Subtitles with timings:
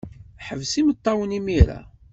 [0.45, 1.79] Ḥbes imeṭṭawen imir-a.